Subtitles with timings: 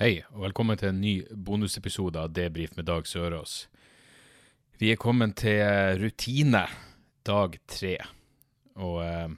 [0.00, 3.66] Hei, og velkommen til en ny bonusepisode av Debrif med Dag Sørås.
[4.80, 5.60] Vi er kommet til
[6.00, 6.62] rutine,
[7.28, 7.98] dag tre.
[8.80, 9.36] Og eh,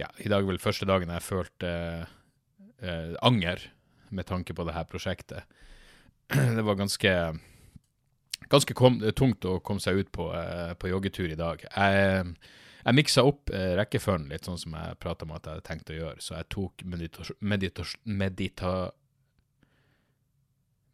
[0.00, 2.16] ja, i dag er vel første dagen jeg følte eh,
[2.80, 3.60] eh, anger
[4.08, 5.44] med tanke på det her prosjektet.
[6.56, 7.16] Det var ganske,
[8.48, 11.60] ganske kom, tungt å komme seg ut på, eh, på joggetur i dag.
[11.68, 12.36] Jeg,
[12.86, 15.92] jeg miksa opp eh, rekkefølgen litt, sånn som jeg prata om at jeg hadde tenkt
[15.92, 16.24] å gjøre.
[16.24, 17.44] Så jeg tok meditasjon...
[17.44, 18.78] Medita, medita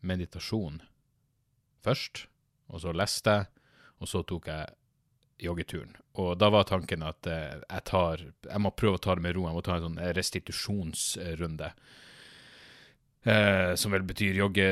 [0.06, 0.80] meditasjon
[1.82, 2.26] først,
[2.72, 3.50] og så leste jeg,
[4.02, 4.76] og så tok jeg
[5.42, 5.96] joggeturen.
[6.20, 9.34] Og da var tanken at eh, jeg tar Jeg må prøve å ta det med
[9.36, 9.46] ro.
[9.48, 11.72] Jeg må ta en sånn restitusjonsrunde.
[13.22, 14.68] Eh, som vel betyr jogge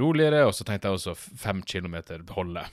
[0.00, 2.64] roligere, og så tenkte jeg også fem kilometer holde.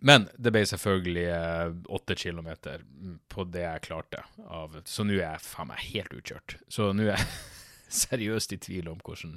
[0.00, 2.84] Men det ble selvfølgelig eh, åtte kilometer
[3.32, 4.24] på det jeg klarte.
[4.48, 6.58] Av, så nå er jeg faen meg helt utkjørt.
[6.72, 7.26] Så nå er jeg
[8.04, 9.36] seriøst i tvil om hvordan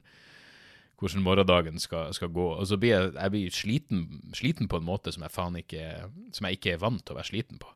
[1.03, 2.45] hvordan morgendagen skal, skal gå.
[2.55, 4.03] Og så blir jeg, jeg blir sliten,
[4.35, 5.83] sliten på en måte som jeg faen ikke
[6.31, 7.71] Som jeg ikke er vant til å være sliten på.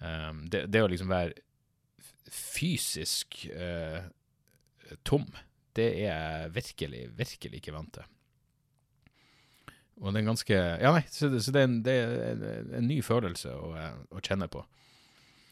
[0.00, 1.36] Um, det, det, å liksom være
[2.32, 4.06] fysisk uh,
[5.04, 5.26] tom,
[5.76, 8.08] det er jeg virkelig, virkelig ikke vant til.
[10.00, 12.44] Og det er en ganske Ja, nei, så, det, så det er, en, det er
[12.78, 13.74] en, ny følelse å,
[14.08, 14.64] å, kjenne på.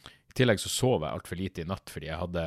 [0.09, 2.45] I tillegg så sov jeg altfor lite i natt fordi jeg hadde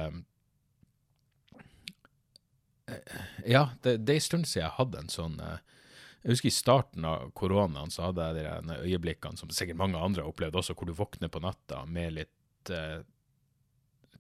[3.48, 7.07] ja, det, det er en stund siden jeg hadde en sånn Jeg husker i starten
[7.09, 10.91] av koronaen så hadde jeg de øyeblikkene som sikkert mange andre har opplevd også, hvor
[10.91, 13.03] du våkner på natta med litt eh,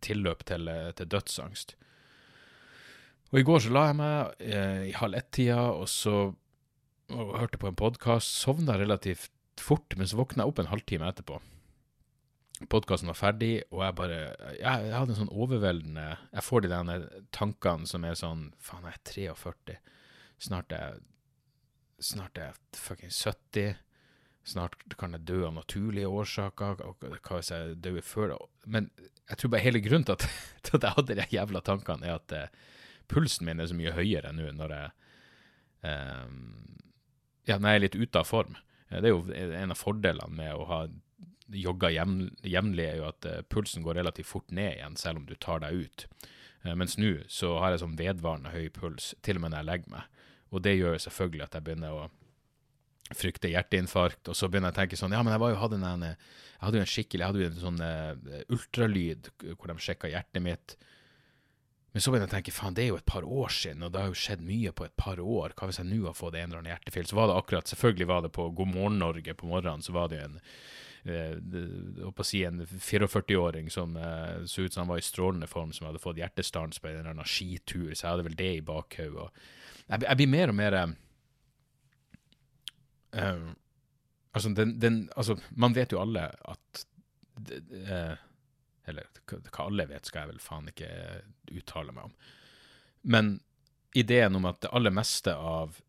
[0.02, 0.66] tilløp til,
[0.98, 1.76] til, dødsangst.
[3.30, 6.32] Og i går så la jeg meg eh, i halv ett-tida og så
[7.12, 8.34] og hørte på en podkast.
[8.40, 9.30] Sovna relativt
[9.60, 11.38] fort, men så våkna jeg opp en halvtime etterpå
[12.70, 16.70] podkasten var ferdig, og jeg bare jeg, jeg, hadde en sånn overveldende Jeg får de
[16.72, 16.96] denne
[17.34, 19.78] tankene som er sånn Faen, jeg er 43.
[20.46, 21.00] Snart er
[22.02, 23.76] Snart er jeg fucking 70.
[24.52, 26.82] Snart kan jeg dø av naturlige årsaker.
[26.86, 28.34] Og hva hvis jeg dør før
[28.66, 30.26] Men jeg tror bare hele grunnen til at,
[30.66, 32.74] til at jeg hadde de jævla tankene, er at uh,
[33.10, 34.90] pulsen min er så mye høyere nå når jeg
[35.86, 36.42] um,
[37.46, 38.58] Ja, når jeg er litt ute av form.
[38.92, 40.82] Det er jo en av fordelene med å ha
[41.48, 45.34] jogger jevnlig, er jo at uh, pulsen går relativt fort ned igjen, selv om du
[45.36, 46.06] tar deg ut.
[46.64, 49.70] Uh, mens nå så har jeg sånn vedvarende høy puls, til og med når jeg
[49.70, 50.20] legger meg.
[50.52, 52.08] Og det gjør jo selvfølgelig at jeg begynner å
[53.16, 56.62] frykte hjerteinfarkt, og så begynner jeg å tenke sånn Ja, men jeg, hadde, en, jeg
[56.62, 60.44] hadde jo en skikkelig Jeg hadde jo en sånn uh, ultralyd hvor de sjekka hjertet
[60.44, 60.76] mitt.
[61.92, 63.92] Men så begynner jeg å tenke faen, det er jo et par år siden, og
[63.92, 65.52] det har jo skjedd mye på et par år.
[65.56, 67.08] Hva hvis jeg nå har fått en eller annen hjertefeil?
[67.08, 70.08] Så var det akkurat Selvfølgelig var det på God morgen Norge på morgenen, så var
[70.08, 70.54] det jo en eh,
[71.02, 75.86] å si en 44-åring som eh, så ut som han var i strålende form, som
[75.88, 79.30] hadde fått hjertestans på en eller annen skitur, så jeg hadde vel det i bakhodet.
[79.88, 80.76] Jeg, jeg, blir mer og mer
[83.18, 83.40] uh,
[84.32, 86.84] altså, den, den, altså, man vet jo alle at
[87.50, 88.14] uh,
[88.86, 90.90] Eller hva alle vet, skal jeg vel faen ikke
[91.50, 92.14] uttale meg om.
[93.02, 93.40] Men
[93.98, 95.80] ideen om at det aller meste av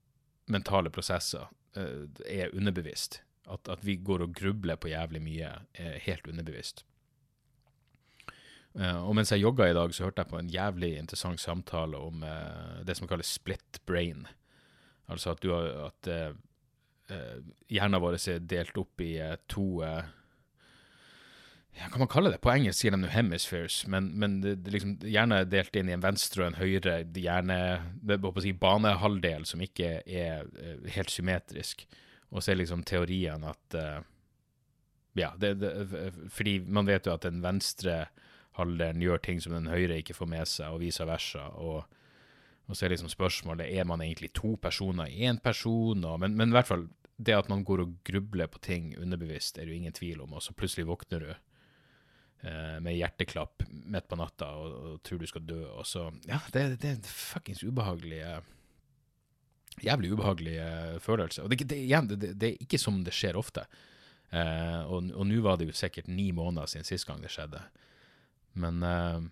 [0.49, 1.47] mentale prosesser
[1.77, 3.21] uh, er underbevisst,
[3.51, 6.85] at, at, vi går og grubler på jævlig mye, er helt underbevisst.
[8.73, 11.97] Uh, og mens jeg jogga i dag, så hørte jeg på en jævlig interessant samtale
[11.97, 14.27] om uh, det som kalles split brain.
[15.07, 16.35] Altså at, du har, at uh,
[17.69, 19.17] hjernen vår er delt opp i
[19.51, 20.05] to ja,
[21.91, 22.39] Kan man kalle det?
[22.41, 25.91] På engelsk sier de nå hemispheres, men, men det, det liksom, hjernen er delt inn
[25.91, 27.59] i en venstre og en høyre hjerne,
[28.01, 30.47] det, si, banehalvdel som ikke er
[30.95, 31.85] helt symmetrisk.
[32.33, 34.01] Og så er liksom teorien at uh,
[35.13, 35.69] Ja, det, det,
[36.33, 38.07] fordi man vet jo at den venstre
[38.57, 41.47] halvdelen gjør ting som den høyre ikke får med seg, og vice versa.
[41.61, 41.83] Og,
[42.65, 46.01] og så er liksom spørsmålet er man egentlig to personer i én person.
[46.01, 46.87] Og, men, men, i hvert fall
[47.17, 50.33] det at man går og grubler på ting underbevisst, er det jo ingen tvil om.
[50.33, 55.29] Og så plutselig våkner du eh, med hjerteklapp midt på natta og, og, tror du
[55.29, 55.61] skal dø.
[55.77, 58.21] Og så Ja, det, det er fuckings ubehagelig.
[58.25, 58.41] Eh,
[59.81, 61.43] jævlig ubehagelig uh, følelse.
[61.43, 61.81] Og det, det,
[62.13, 63.65] det, det, er ikke som det skjer ofte.
[64.33, 67.61] Uh, og nå var det jo sikkert ni måneder siden sist gang det skjedde.
[68.53, 69.25] Men uh,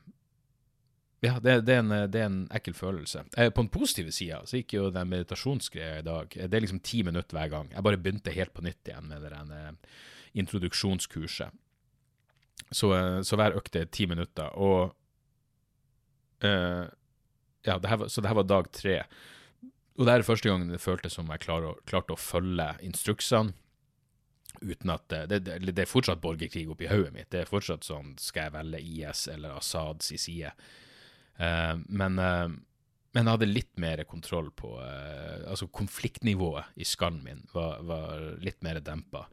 [1.22, 3.22] ja, det, det, er en, det, er en, ekkel følelse.
[3.38, 6.34] Eh, på den positive sida så gikk jo den meditasjonsgreia i dag.
[6.34, 7.70] Det er liksom ti minutter hver gang.
[7.76, 10.00] Jeg bare begynte helt på nytt igjen med det der eh,
[10.42, 11.54] introduksjonskurset.
[12.72, 14.50] Så, eh, så, hver økt er ti minutter.
[14.58, 14.96] Og
[16.42, 16.90] uh,
[17.62, 18.96] Ja, det her, så det her var dag tre.
[20.02, 23.54] Og det er første gangen det føltes som jeg klarte å, å følge instruksene
[24.62, 27.30] uten at det, det, det, er fortsatt borgerkrig oppi hodet mitt.
[27.34, 30.52] Det er fortsatt sånn Skal jeg velge IS eller Assads side?
[31.38, 37.22] Uh, men, uh, men, jeg hadde litt mer kontroll på uh, Altså, konfliktnivået i skallen
[37.26, 39.28] min var, var litt mer dempa.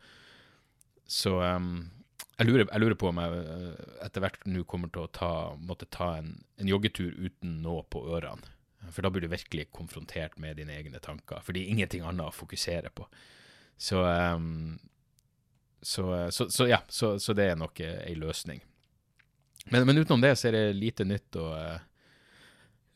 [1.08, 1.88] Så um,
[2.36, 3.72] jeg, lurer, jeg, lurer, på om jeg
[4.04, 8.04] etter hvert nå kommer til å ta, måtte ta en, en joggetur uten noe på
[8.12, 8.57] ørene.
[8.94, 11.42] For da blir du virkelig konfrontert med dine egne tanker.
[11.44, 13.06] For det er ingenting annet å fokusere på.
[13.78, 14.78] Så, um,
[15.80, 18.62] så, så, så ja, så, det er nok ei løsning.
[19.68, 21.46] Men, men, utenom det så er det lite nytt å,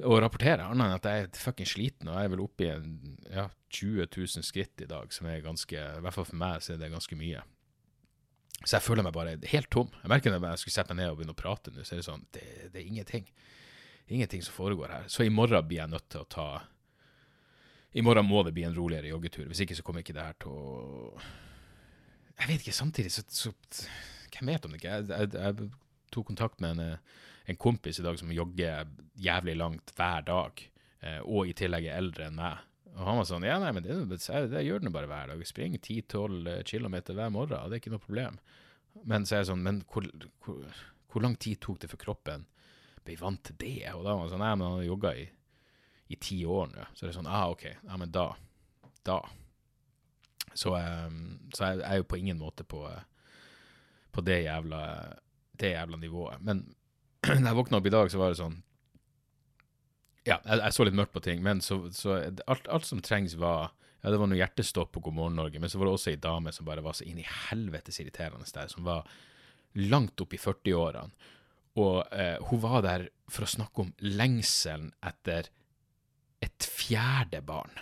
[0.03, 2.11] å rapportere, annet enn at jeg er fucking sliten.
[2.11, 2.73] Og jeg er vel oppe i
[3.37, 6.75] ja, 20 000 skritt i dag, som er ganske I hvert fall for meg så
[6.75, 7.45] er det ganske mye.
[8.63, 9.91] Så jeg føler meg bare helt tom.
[10.03, 12.01] Jeg merker når jeg skulle sette meg ned og begynne å prate nå, så er
[12.03, 12.45] det sånn Det,
[12.75, 13.27] det er ingenting.
[14.07, 15.09] Ingenting som foregår her.
[15.09, 16.49] Så i morgen blir jeg nødt til å ta
[17.93, 19.47] I morgen må det bli en roligere joggetur.
[19.51, 21.21] Hvis ikke så kommer ikke det her til å
[22.41, 22.77] Jeg vet ikke.
[22.77, 23.53] Samtidig så, så
[24.33, 24.99] Hvem vet om det ikke?
[24.99, 25.71] Jeg, jeg, jeg
[26.13, 26.99] tok kontakt med en,
[27.47, 28.89] en, kompis i dag som jogger
[29.21, 30.63] jævlig langt hver dag,
[31.05, 32.63] eh, og i tillegg er eldre enn meg.
[32.93, 33.97] Og han var sånn Ja, nei, men det,
[34.53, 35.45] det, gjør den bare hver dag.
[35.49, 38.41] Spring 10-12 km hver morgen, det er ikke noe problem.
[39.09, 40.05] Men så er jeg sånn Men hvor,
[40.45, 40.81] hvor,
[41.13, 42.45] hvor, lang tid tok det for kroppen
[43.07, 43.93] ble vant til det?
[43.95, 45.27] Og da var det sånn Nei, men han har jogga i,
[46.13, 46.89] i ti år nå.
[46.93, 47.67] Så det er sånn Ah, OK.
[47.71, 48.29] Ja, men da.
[49.07, 49.21] Da.
[50.55, 51.23] Så, um,
[51.55, 52.85] så jeg, jeg er jo på ingen måte på,
[54.13, 54.83] på det jævla
[55.63, 56.41] det jævla nivået.
[56.41, 56.75] Men
[57.27, 58.61] da jeg våkna opp i dag, så var det sånn
[60.27, 63.37] Ja, jeg, jeg så litt mørkt på ting, men så, så alt, alt, som trengs,
[63.41, 63.73] var
[64.03, 66.21] Ja, det var noe hjertestopp på God morgen Norge, men så var det også ei
[66.23, 69.07] dame som bare var så inn i helvetes irriterende der, som var
[69.79, 71.31] langt opp i 40-årene.
[71.81, 75.49] Og eh, hun var der for å snakke om lengselen etter
[76.43, 77.73] et fjerde barn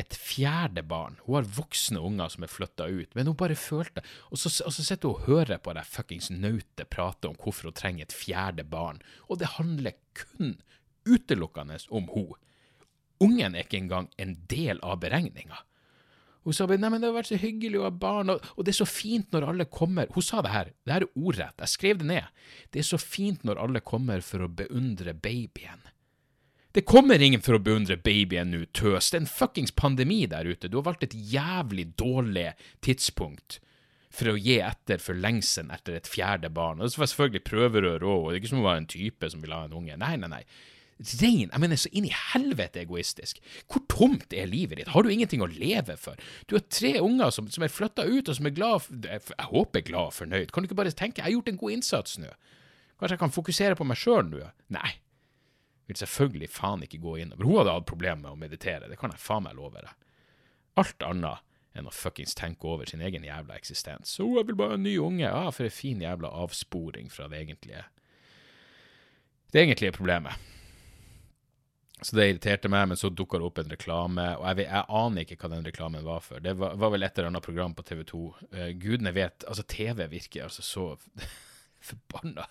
[0.00, 1.18] et fjerde barn.
[1.24, 4.72] Hun har voksne unger som er flytta ut, men hun bare følte Og så, og
[4.74, 8.16] så sitter hun og hører på det fuckings nautet prate om hvorfor hun trenger et
[8.16, 10.56] fjerde barn, og det handler kun
[11.08, 12.38] utelukkende om hun.
[13.20, 15.58] Ungen er ikke engang en del av beregninga.
[16.50, 18.72] Hun sa nei, men det har vært så hyggelig å ha barn, og, og, det
[18.72, 21.70] er så fint når alle kommer Hun sa det her, det her er ordrett, jeg
[21.76, 22.44] skrev det ned.
[22.74, 25.86] Det er så fint når alle kommer for å beundre babyen.
[26.74, 29.12] Det kommer ingen for å beundre babyen nå, tøs.
[29.12, 30.66] Det er en fuckings pandemi der ute.
[30.66, 32.48] Du har valgt et jævlig dårlig
[32.82, 33.60] tidspunkt
[34.10, 36.82] for å gi etter for lengselen etter et fjerde barn.
[36.82, 39.46] Og det var selvfølgelig prøverør òg, det er ikke som å være en type som
[39.46, 39.98] vil ha en unge.
[40.02, 40.44] Nei, nei, nei.
[41.00, 43.38] Rein, jeg mener så inn i helvete egoistisk.
[43.70, 44.90] Hvor tomt er livet ditt?
[44.92, 46.20] Har du ingenting å leve for?
[46.46, 49.86] Du har tre unger som, som er flytta ut, og som er glad Jeg håper
[49.86, 50.52] glad og fornøyd.
[50.52, 52.34] Kan du ikke bare tenke jeg har gjort en god innsats nå?
[53.00, 54.44] Kanskje jeg kan fokusere på meg sjøl nå?
[54.76, 54.98] Nei
[55.90, 57.34] vil selvfølgelig faen ikke gå inn.
[57.36, 59.94] hun hadde hatt problemer med å meditere, det kan jeg faen meg love deg.
[60.80, 64.14] Alt annet enn å fuckings tenke over sin egen jævla eksistens.
[64.16, 65.26] Så jeg vil bare ha en ny unge.
[65.26, 67.84] Ja, for en fin jævla avsporing fra det egentlige
[69.50, 70.38] Det egentlige problemet.
[72.02, 75.26] Så det irriterte meg, men så dukka det opp en reklame, og jeg, jeg, aner
[75.26, 76.40] ikke hva den reklamen var for.
[76.40, 78.20] Det var, var vel et eller annet program på TV2.
[78.20, 80.86] Uh, eh, gudene vet Altså, TV virker altså så
[81.90, 82.46] Forbanna!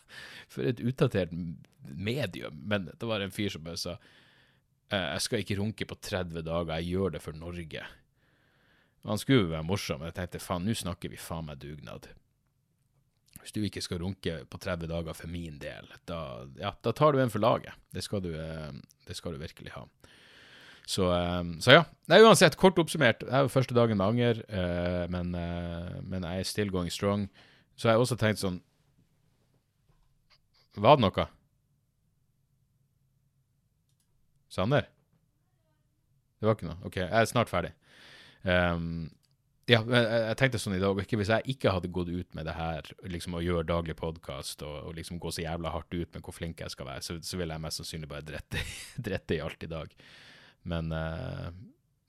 [0.49, 1.33] For et utdatert
[1.81, 2.61] medium.
[2.69, 6.45] Men det var en fyr som bare sa eh, jeg skal ikke runke på 30
[6.45, 7.85] dager, jeg gjør det for Norge.
[9.07, 12.09] Han skulle jo være morsom, men jeg tenkte faen, nå snakker vi faen meg dugnad.
[13.39, 17.15] Hvis du ikke skal runke på 30 dager for min del, da, ja, da tar
[17.15, 17.75] du en for laget.
[17.95, 18.71] Det skal du, eh,
[19.07, 19.85] det skal du virkelig ha.
[20.89, 21.83] Så, eh, så, ja.
[22.11, 23.23] Nei, uansett, kort oppsummert.
[23.23, 24.41] Det er jo første dagen med anger,
[25.13, 25.31] men,
[26.09, 27.29] men jeg er still going strong.
[27.79, 28.59] Så jeg har også tenkt sånn
[30.79, 31.25] var det noe?
[34.49, 34.87] Sander?
[36.39, 36.79] Det var ikke noe?
[36.87, 37.73] OK, jeg er snart ferdig.
[38.47, 39.09] Um,
[39.69, 42.55] ja, jeg tenkte sånn i dag, ikke hvis jeg ikke hadde gått ut med det
[42.57, 46.25] her, liksom å gjøre daglig podkast og, og, liksom gå så jævla hardt ut med
[46.25, 48.63] hvor flink jeg skal være, så, så ville jeg mest sannsynlig bare drette,
[49.09, 49.93] drette i alt i dag.
[50.69, 51.49] Men, uh,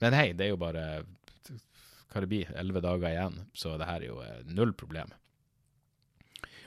[0.02, 0.87] men hei, det er jo bare
[2.11, 5.12] hva det blir, elleve dager igjen, så det her er jo uh, null problem.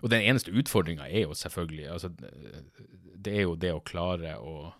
[0.04, 4.74] Og den eneste utfordringa er jo selvfølgelig altså, Det er jo det å klare å,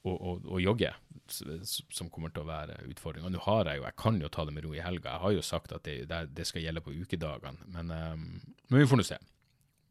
[0.00, 0.92] å, å, å jogge
[1.30, 3.30] som kommer til å være utfordringa.
[3.30, 5.14] Nå har jeg jo, jeg kan jo ta det med ro i helga.
[5.14, 8.24] Jeg har jo sagt at det, det skal gjelde på ukedagene, men, um,
[8.68, 9.20] men vi får nå se.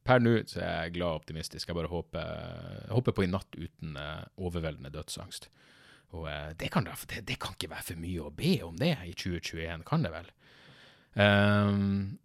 [0.10, 1.70] per nå så er jeg glad og optimistisk.
[1.70, 5.50] Jeg bare håper, håper på en natt uten uh, overveldende dødsangst.
[6.18, 8.96] Og uh, det, kan, det, det, kan ikke være for mye å be om det
[9.06, 10.32] i 2021, kan det vel?
[11.14, 12.18] Um,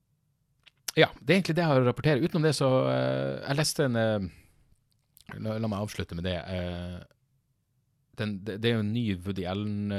[0.97, 2.25] ja, det er egentlig det jeg har å rapportere.
[2.25, 6.39] Utenom det så uh, Jeg leste en la, la, meg avslutte med det.
[8.19, 9.93] Den, det, det, er jo en ny Woody Allen,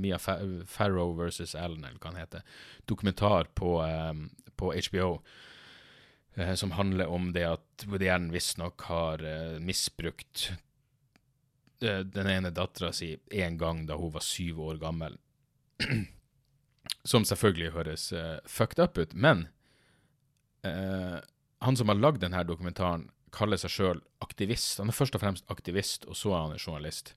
[0.00, 2.44] Mia Farrow versus Allen, eller hva han heter,
[2.88, 3.74] dokumentar på,
[4.56, 5.08] på HBO
[6.38, 10.50] uh, som handler om det at Woody Allen visstnok har uh, misbrukt
[11.82, 15.18] eh, den ene dattera si én gang da hun var syv år gammel.
[17.04, 19.46] som selvfølgelig høres eh, fucked up ut, men
[20.66, 21.18] eh,
[21.60, 24.80] han som har lagd denne dokumentaren, kaller seg sjøl aktivist.
[24.80, 27.14] Han er først og fremst aktivist, og så er han en journalist.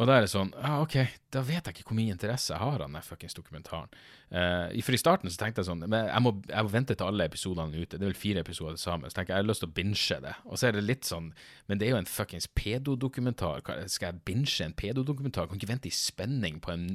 [0.00, 0.94] Og da er det sånn ja, OK,
[1.34, 3.90] da vet jeg ikke hvor mye interesse jeg har av den fuckings dokumentaren.
[4.32, 7.10] Uh, for i starten så tenkte jeg sånn men jeg må, jeg må vente til
[7.10, 7.98] alle episodene er ute.
[7.98, 9.12] Det er vel fire episoder sammen.
[9.12, 10.32] Så tenker jeg jeg har lyst til å binge det.
[10.46, 11.28] Og så er det litt sånn
[11.68, 13.60] Men det er jo en fuckings pedodokumentar.
[13.92, 15.50] Skal jeg binge en pedodokumentar?
[15.50, 16.88] Kan ikke vente i spenning på en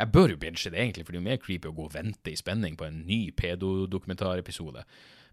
[0.00, 1.94] Jeg bør jo binge det, egentlig, for det er jo mer creepy å gå og
[1.94, 4.82] vente i spenning på en ny pedodokumentarepisode.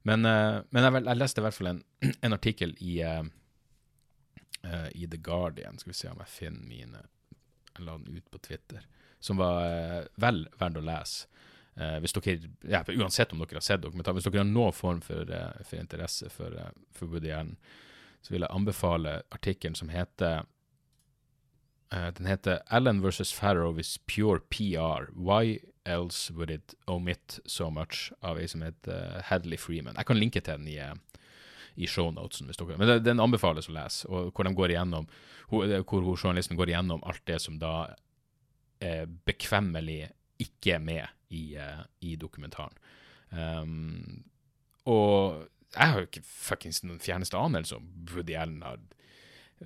[0.06, 1.80] Men, uh, men jeg, jeg, leste i hvert fall en,
[2.28, 3.24] en artikkel i uh,
[4.66, 5.78] uh, i The Guardian.
[5.78, 7.04] Skal vi se om jeg finner mine
[7.76, 8.86] Jeg la den ut på Twitter.
[9.20, 11.28] Som var uh, vel verdt å lese.
[11.80, 15.30] Uh, dere, ja, uansett om dere har sett dokumentar, hvis dere har noen form for,
[15.64, 16.56] for interesse for,
[16.92, 17.56] for Woody Allen,
[18.22, 20.44] så vil jeg anbefale artikkelen som heter
[21.90, 25.10] Den heter 'Allen versus Farrow is pure PR.
[25.16, 29.96] Why else would it omit so much?' av ei som heter Hadley Freeman.
[29.96, 30.78] Jeg kan linke til den i
[31.80, 32.52] i shownotesen.
[32.78, 35.08] Men den anbefales å lese, og hvor, de går igjennom,
[35.50, 37.94] hvor journalisten går igjennom alt det som da
[38.84, 40.10] er bekvemmelig
[40.40, 42.76] ikke er med i, uh, i dokumentaren.
[43.30, 44.24] Um,
[44.90, 45.46] og
[45.76, 48.80] jeg har jo ikke fuckings noen fjerneste anelse om Woody Allen har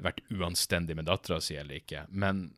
[0.03, 2.49] vært uanstendig med dattera si eller ikke, men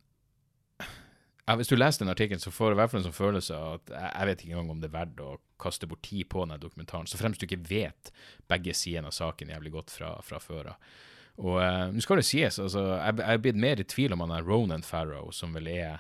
[1.54, 3.76] hvis du leser den artikkelen, så får du i hvert fall en sånn følelse av
[3.78, 6.58] at jeg vet ikke engang om det er verdt å kaste bort tid på denne
[6.62, 8.10] dokumentaren, så fremst du ikke vet
[8.50, 10.90] begge sidene av saken jævlig godt fra, fra før av.
[11.36, 14.24] Og uh, nå skal det sies, altså, jeg, jeg er blitt mer i tvil om
[14.24, 16.00] han er Ronan Farrow, som vel er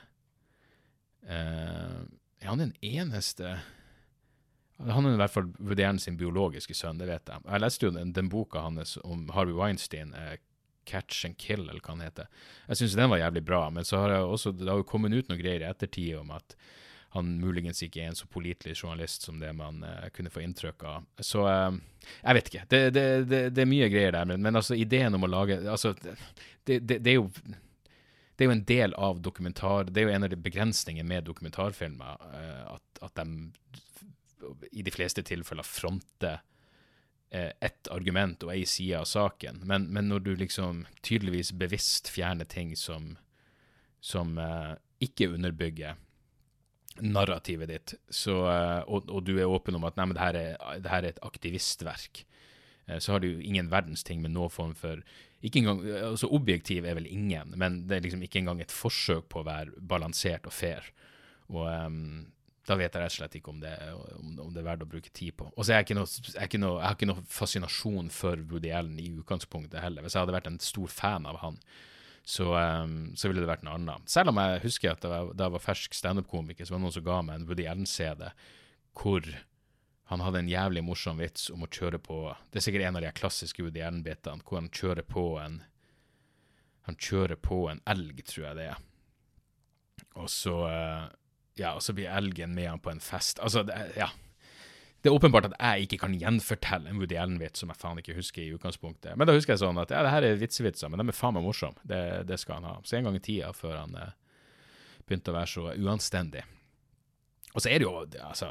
[1.28, 2.02] uh,
[2.40, 3.58] Er han den eneste
[4.80, 7.44] Han er i hvert fall vurderen sin biologiske sønn, det vet jeg.
[7.46, 10.40] Jeg leste jo den, den boka hans om Harvey Weinstein, uh,
[10.86, 12.32] Catch and Kill, eller hva han heter.
[12.70, 15.16] Jeg syns den var jævlig bra, men så har jeg også, det har jo kommet
[15.16, 16.58] ut noen greier i ettertid om at
[17.16, 20.84] han muligens ikke er en så pålitelig journalist som det man uh, kunne få inntrykk
[20.90, 21.06] av.
[21.24, 21.78] Så uh,
[22.18, 22.64] jeg vet ikke.
[22.74, 25.62] Det, det, det, det, er mye greier der, men, men altså ideen om å lage
[25.64, 25.94] altså,
[26.68, 27.30] det, er jo
[28.36, 31.28] det er jo en del av dokumentar Det er jo en av de begrensningene med
[31.30, 33.48] dokumentarfilmer uh, at, at de
[34.76, 36.44] i de fleste tilfeller fronter
[37.36, 42.48] ett argument og ei side av saken, men, men, når du liksom tydeligvis bevisst fjerner
[42.50, 43.16] ting som,
[44.04, 46.00] som uh, ikke underbygger
[47.04, 50.40] narrativet ditt, så, uh, og, og, du er åpen om at nei, men det her
[50.40, 52.24] er, det her er et aktivistverk,
[52.90, 55.04] uh, så har du jo ingen verdens ting med noen form for
[55.46, 59.28] ikke engang, altså Objektiv er vel ingen, men det er liksom ikke engang et forsøk
[59.30, 60.88] på å være balansert og fair.
[61.54, 62.24] Og um,
[62.66, 64.90] da vet jeg rett og slett ikke om det, om, om det er verdt å
[64.90, 65.52] bruke tid på.
[65.54, 68.42] Og så er jeg, ikke noe, jeg, ikke noe, jeg har ikke noe fascinasjon for
[68.50, 70.06] Woody Allen i utgangspunktet heller.
[70.06, 71.60] Hvis jeg hadde vært en stor fan av han,
[72.26, 74.10] så, um, så ville det vært noe annet.
[74.10, 76.88] Selv om jeg husker at da jeg, da jeg var fersk standup-komiker, så var det
[76.88, 78.32] noen som ga meg en Woody Allen-CD
[78.96, 79.30] hvor
[80.10, 82.18] han hadde en jævlig morsom vits om å kjøre på
[82.54, 85.62] Det er sikkert en av de klassiske Woody Allen-bitene, hvor han kjører på en
[86.86, 88.82] Han kjører på en elg, tror jeg det er.
[90.22, 91.08] Og så uh,
[91.60, 93.40] ja, og så blir elgen med han på en fest.
[93.40, 94.10] Altså, det, ja.
[95.06, 98.16] Det er åpenbart at jeg ikke kan gjenfortelle en Woody Allen-vits som jeg faen ikke
[98.18, 99.14] husker i utgangspunktet.
[99.14, 101.36] Men da husker jeg sånn at ja, det her er vitsevitser, men de er faen
[101.38, 101.78] meg morsomme.
[101.86, 102.80] Det, det, skal han ha.
[102.82, 104.16] Så en gang i tida, før han eh,
[105.06, 106.42] begynte å være så uanstendig.
[107.54, 108.50] Og så er det jo altså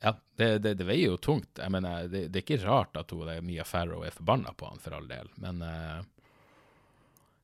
[0.00, 1.60] Ja, det, det, det veier jo tungt.
[1.60, 4.96] Jeg mener, det, er ikke rart at hun, Mia Farrow er forbanna på han, for
[4.96, 5.28] all del.
[5.44, 6.00] Men eh,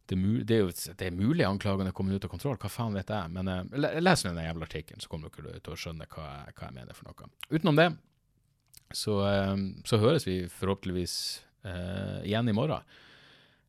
[0.06, 3.10] det, det, er jo det er mulig anklagene kommer ut av kontroll, hva faen vet
[3.10, 3.30] jeg.
[3.34, 6.76] Men uh, les den jævla artikkelen, så kommer dere til å skjønne hva, hva, jeg
[6.76, 7.30] mener for noe.
[7.50, 7.88] Utenom det
[8.94, 9.56] så, uh,
[9.88, 11.16] så høres vi forhåpentligvis
[11.66, 12.86] uh, igjen i morgen.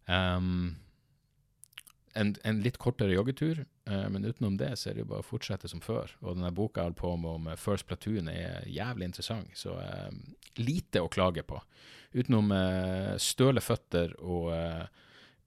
[0.05, 0.75] Um,
[2.17, 5.69] en, en, litt kortere joggetur, men utenom det så er det jo bare å fortsette
[5.69, 6.09] som før.
[6.23, 9.75] Og denne boka jeg holder på med om First Platoon er jævlig interessant, så
[10.57, 11.59] lite å klage på.
[12.17, 12.49] Utenom
[13.21, 14.49] støle føtter og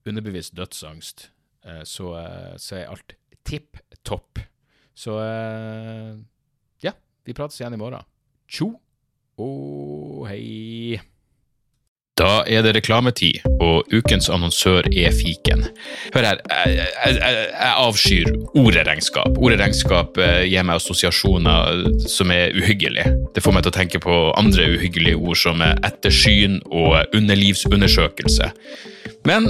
[0.07, 1.29] underbevisst dødsangst,
[1.65, 3.15] eh, så, eh, så er alt
[3.45, 4.39] tipp topp.
[4.95, 6.17] Så eh,
[6.85, 8.03] ja, vi prates igjen i morgen.
[8.51, 8.73] Tjo
[9.41, 10.99] og hei.
[12.19, 15.63] Da er det reklametid, og ukens annonsør er fiken.
[16.13, 18.27] Hør her, jeg, jeg, jeg, avskyr
[18.59, 19.39] ordet regnskap.
[19.39, 23.15] Ordet regnskap gir meg assosiasjoner som er uhyggelige.
[23.33, 28.51] Det får meg til å tenke på andre uhyggelige ord som ettersyn og underlivsundersøkelse.
[29.25, 29.49] Men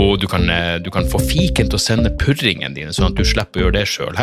[0.00, 3.18] Og du kan, eh, du kan få fiken til å sende purringen dine, sånn at
[3.18, 4.18] du slipper å gjøre det sjøl.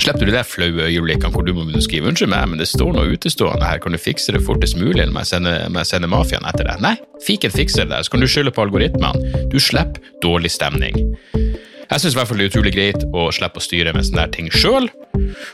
[0.00, 2.92] Slipper du de der flaue øyeblikkene hvor du må skrive 'unnskyld meg, men det står
[2.94, 6.64] noe utestående her, kan du fikse det fortest mulig', må jeg sende, må mafiaen etter
[6.64, 6.80] deg?
[6.80, 6.96] Nei,
[7.26, 9.50] fiken fikser det, så kan du skylde på algoritmene.
[9.50, 10.94] Du slipper dårlig stemning.
[11.90, 14.88] Jeg syns det er utrolig greit å slippe å styre med sånne ting sjøl,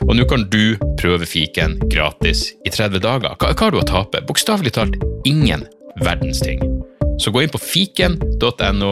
[0.05, 3.33] og nå kan du prøve fiken gratis i 30 dager.
[3.41, 4.21] Hva, hva har du å tape?
[4.21, 5.65] Bokstavelig talt ingen
[6.03, 6.61] verdens ting.
[7.17, 8.91] Så gå inn på fiken.no